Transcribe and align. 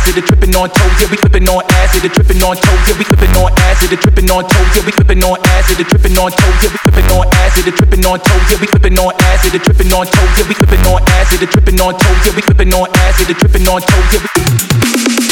acid, 0.00 0.16
and 0.16 0.26
tripping 0.26 0.56
on 0.56 0.68
toes, 0.70 0.96
yeah, 1.00 1.10
we 1.10 1.16
flipping 1.16 1.48
on 1.48 1.60
acid, 1.76 2.04
and 2.04 2.12
tripping 2.12 2.42
on 2.42 2.56
toes, 2.56 2.80
yeah, 2.88 2.96
we 2.96 3.04
flipping 3.04 3.36
on 3.36 3.52
acid, 3.68 3.92
and 3.92 4.00
tripping 4.00 4.30
on 4.30 4.42
toes, 4.48 4.70
yeah, 4.72 4.84
we 4.84 4.92
flipping 4.92 5.22
on 5.22 5.36
acid, 5.44 5.76
and 5.80 5.88
tripping 5.88 6.16
on 6.16 6.30
toes, 6.32 6.56
yeah, 6.62 6.70
we 6.72 6.78
flipping 6.80 7.10
on 7.12 7.24
acid, 7.36 7.68
and 7.68 7.76
tripping 7.76 8.08
on 8.08 8.16
toes, 8.16 8.48
yeah, 8.48 8.56
we 8.60 8.64
flipping 8.64 8.96
on 8.96 9.12
acid, 9.20 9.52
and 9.52 9.62
tripping 9.62 9.92
on 9.92 10.06
toes, 10.08 10.32
yeah, 10.38 10.48
we 10.48 10.54
flipping 10.54 10.86
on 10.88 11.00
acid, 11.20 11.42
and 11.42 11.50
tripping 11.52 11.80
on 11.80 11.92
toes, 12.00 12.20
yeah, 12.24 12.32
we 12.34 12.42
flipping 12.42 12.72
on 12.72 12.88
acid, 12.96 13.28
and 13.28 13.38
tripping 13.38 13.68
on 13.68 13.80
toes, 13.82 14.08
yeah, 14.12 14.20
we 14.24 15.29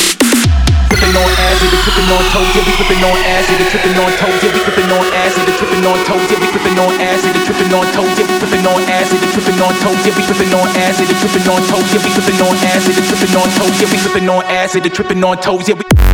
Acid, 1.58 1.74
and 1.74 1.82
tripping 1.82 2.06
on 2.14 2.22
toes, 2.30 2.54
yeah, 2.54 2.62
we 2.62 2.72
flipping 2.78 3.02
on 3.02 3.18
acid, 3.26 3.58
and 3.58 3.66
tripping 3.66 3.98
on 3.98 4.10
toes, 4.14 4.38
yeah, 4.46 4.54
we 4.54 4.60
flipping 4.62 4.90
on 4.94 5.02
acid, 5.10 5.42
and 5.42 5.58
tripping 5.58 5.82
on 5.82 5.98
toes, 6.06 6.30
yeah, 6.30 6.38
we 6.38 6.46
flipping 6.54 6.78
on 6.78 6.94
acid, 7.02 7.34
and 7.34 7.42
tripping 7.42 7.74
on 7.74 7.86
toes, 7.90 8.14
yeah, 8.14 8.30
we 8.30 8.38
flipping 8.38 8.62
on 8.62 8.78
acid, 8.86 9.18
and 9.18 9.32
tripping 9.34 9.58
on 9.58 9.74
toes, 9.82 9.98
yeah, 10.06 10.14
we 10.14 10.22
flipping 10.22 10.54
on 10.54 10.68
acid, 10.78 11.10
and 11.10 11.18
tripping 11.18 11.50
on 11.50 11.60
toes, 11.66 11.90
yeah, 11.90 11.98
we 11.98 12.10
flipping 12.14 12.38
on 12.46 12.54
acid, 12.62 12.94
and 12.94 13.06
tripping 13.10 13.34
on 13.34 13.48
toes, 13.58 13.74
yeah, 13.74 13.90
we 13.90 13.98
flipping 13.98 14.28
on 14.30 14.42
acid, 14.46 14.86
and 14.86 14.94
tripping 14.94 15.24
on 15.24 15.36
toes, 15.42 15.66
yeah, 15.66 15.74
we 15.74 16.07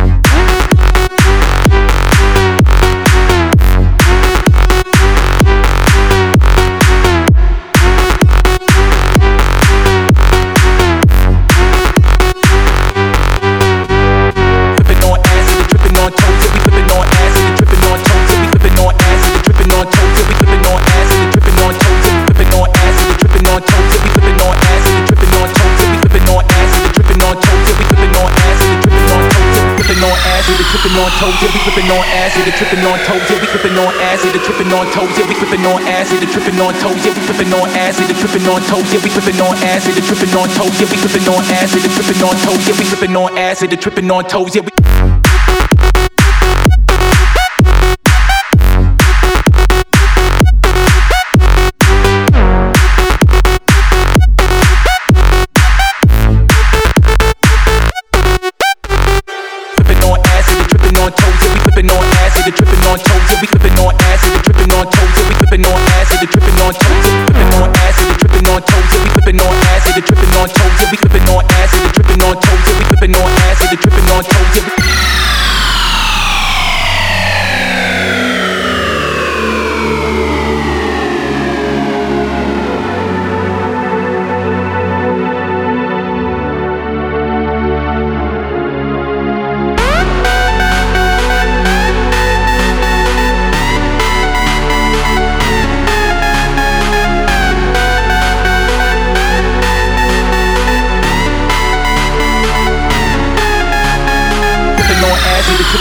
tripping 30.75 30.99
on 30.99 31.11
toes, 31.15 31.35
yeah, 31.39 31.51
we 31.55 31.59
flipping 31.63 31.87
on 31.87 32.03
acid, 32.11 32.43
and 32.43 32.55
tripping 32.55 32.83
on 32.83 32.99
toes, 33.07 33.23
yeah, 33.31 33.39
we 33.39 33.47
flipping 33.47 33.77
on 33.79 33.95
acid, 34.03 34.35
and 34.35 34.43
tripping 34.43 34.71
on 34.75 34.85
toes, 34.91 35.11
yeah, 35.15 35.27
we 35.27 35.35
flipping 35.35 35.63
on 35.63 35.79
acid, 35.87 36.19
and 36.19 36.31
tripping 36.31 36.59
on 36.59 36.73
toes, 36.83 36.99
yeah, 36.99 37.15
we 37.15 37.23
flipping 37.23 37.51
on 37.55 37.67
acid, 37.71 38.11
and 38.11 38.19
tripping 38.19 38.43
on 38.43 38.59
toes, 38.67 38.91
yeah, 38.91 38.99
we 38.99 39.07
flipping 39.07 39.39
on 39.39 39.55
acid, 39.63 39.95
and 39.95 40.03
tripping 40.03 40.35
on 40.35 40.47
toes, 40.51 40.75
yeah, 40.75 40.87
we 40.91 40.97
flipping 40.99 41.27
on 41.31 41.43
acid, 41.47 41.79
and 41.79 41.93
tripping 41.95 42.19
on 42.27 42.35
toes, 42.43 42.67
yeah, 42.67 42.75
we 42.75 42.83
flipping 42.83 43.15
on 43.15 43.37
acid, 43.37 43.71
and 43.71 43.81
tripping 43.81 44.11
on 44.11 44.23
toes, 44.25 44.55
yeah, 44.55 44.61
we 44.61 44.74
tripping 62.55 62.85
on 62.87 62.97
toes, 62.99 63.31
yeah, 63.31 63.41
we 63.41 63.47
flipping 63.47 63.77
on 63.79 63.93
acid, 63.99 64.44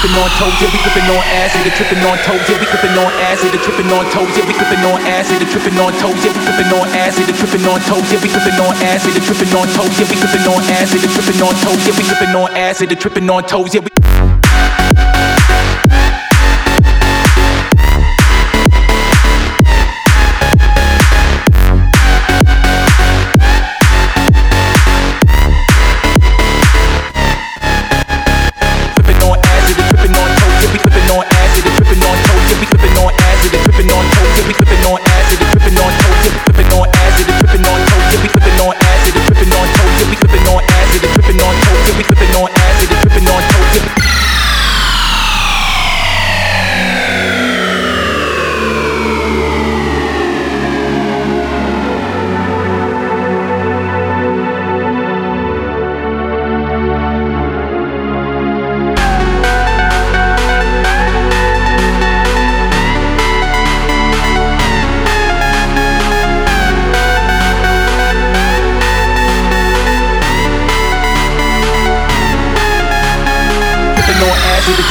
tripping 0.05 0.21
on 0.21 0.29
toes, 0.37 0.53
yeah, 0.61 0.69
we 0.69 0.79
flipping 0.85 1.09
on 1.09 1.25
acid, 1.33 1.65
and 1.65 1.73
tripping 1.73 2.05
on 2.05 2.19
toes, 2.21 2.45
yeah, 2.45 2.61
we 2.61 2.67
flipping 2.69 2.93
on 3.01 3.13
acid, 3.25 3.57
and 3.57 3.63
tripping 3.65 3.89
on 3.89 4.05
toes, 4.13 4.29
yeah, 4.37 4.45
we 4.45 4.53
flipping 4.53 4.85
on 4.85 5.01
acid, 5.09 5.41
and 5.41 5.49
tripping 5.49 5.79
on 5.81 5.93
toes, 5.97 6.21
yeah, 6.21 6.37
we 6.37 6.45
flipping 6.45 6.69
on 6.77 6.85
acid, 6.93 7.25
and 7.25 7.37
tripping 7.41 7.65
on 7.65 7.81
toes, 7.81 8.05
yeah, 8.13 8.21
we 8.21 8.29
flipping 8.29 8.61
on 8.61 8.75
acid, 8.85 9.17
and 9.17 9.25
tripping 9.25 9.55
on 9.57 9.67
toes, 9.73 9.97
yeah, 9.97 10.05
we 10.05 10.17
flipping 10.21 10.45
on 10.45 10.61
acid, 10.69 11.01
and 11.01 11.13
tripping 11.17 11.41
on 11.41 11.55
toes, 11.65 11.81
yeah, 11.89 11.97
we 11.97 12.05
flipping 12.05 12.37
on 12.37 12.49
acid, 12.53 12.93
and 12.93 13.01
tripping 13.01 13.31
on 13.31 13.43
toes, 13.49 13.73
yeah, 13.73 13.81
we 13.81 14.14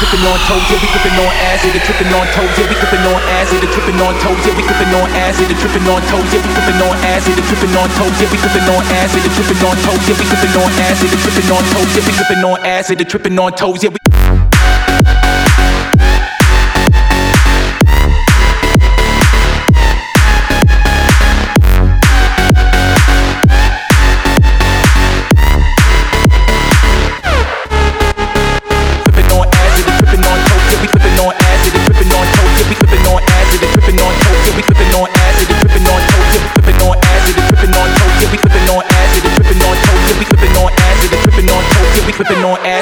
tripping 0.04 0.28
on 0.28 0.40
toes, 0.44 0.64
yeah, 0.68 0.80
we 0.84 0.88
flipping 0.92 1.16
on 1.16 1.32
acid, 1.48 1.72
tripping 1.80 2.12
on 2.12 2.28
toes, 2.36 2.52
yeah, 2.60 2.68
we 2.68 2.76
flipping 2.76 3.08
on 3.08 3.20
acid, 3.32 3.64
tripping 3.72 4.00
on 4.04 4.14
toes, 4.20 4.36
yeah, 4.44 4.52
we 4.52 4.64
flipping 4.68 4.92
on 4.92 5.08
acid, 5.16 5.48
tripping 5.56 5.88
on 5.88 6.02
toes, 6.12 6.28
yeah, 6.28 6.44
we 6.44 6.52
flipping 6.52 6.82
on 6.84 6.96
acid, 7.08 7.40
tripping 7.48 7.72
on 7.80 7.88
toes, 7.96 8.16
yeah, 8.20 8.28
we 8.28 8.38
flipping 8.44 8.68
on 8.68 8.84
acid, 8.92 9.24
tripping 9.32 9.64
on 9.64 9.76
toes, 9.80 10.04
yeah, 10.04 10.16
we 10.20 10.26
flipping 10.28 10.56
on 10.60 10.72
acid, 10.84 11.12
tripping 11.24 11.52
on 11.56 11.64
toes, 11.72 11.90
yeah, 11.96 12.04
we 12.04 12.12
flipping 12.12 12.44
on 12.44 12.60
acid, 12.68 13.00
tripping 13.08 13.40
on 13.40 13.52
toes, 13.56 13.80
yeah, 13.84 13.90
we 13.96 14.23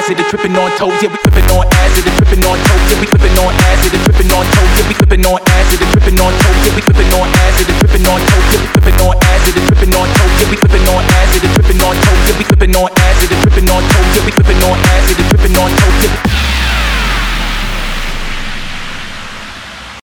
acid, 0.02 0.18
and 0.18 0.26
tripping 0.26 0.56
on 0.58 0.70
toes, 0.74 0.98
yeah, 0.98 1.10
we 1.10 1.18
flipping 1.22 1.46
on 1.54 1.62
acid, 1.78 2.02
and 2.02 2.16
tripping 2.18 2.42
on 2.42 2.58
toes, 2.58 2.82
yeah, 2.90 2.98
we 2.98 3.06
flipping 3.06 3.38
on 3.38 3.54
acid, 3.70 3.92
and 3.94 4.02
tripping 4.02 4.30
on 4.34 4.42
toes, 4.50 4.72
yeah, 4.74 4.86
we 4.88 4.94
flipping 4.98 5.22
on 5.22 5.38
acid, 5.54 5.78
and 5.78 5.90
tripping 5.94 6.18
on 6.18 6.30
toes, 6.42 6.58
yeah, 6.66 6.74
we 6.74 6.82
flipping 6.82 7.12
on 7.14 7.26
acid, 7.38 7.68
and 7.70 7.78
tripping 7.78 8.06
on 8.10 8.18
toes, 8.26 8.46
yeah, 8.50 8.58
we 8.58 8.66
flipping 8.74 8.98
on 8.98 9.14
acid, 9.30 9.54
and 9.54 9.64
tripping 9.70 9.94
on 9.94 10.06
toes, 10.10 10.34
yeah, 10.42 10.50
we 10.50 10.56
flipping 10.58 10.86
on 10.90 11.02
acid, 11.06 11.42
and 11.46 11.54
tripping 11.54 11.82
on 11.86 11.94
toes, 12.02 12.22
yeah, 12.26 12.34
we 12.34 12.44
flipping 12.50 12.74
on 12.74 12.90
acid, 12.98 13.30
and 13.30 13.40
tripping 13.46 13.68
on 13.70 13.82
toes, 13.86 14.10
yeah, 14.10 14.24
we 14.26 14.32
flipping 14.32 14.62
on 14.66 14.76
acid, 14.90 15.21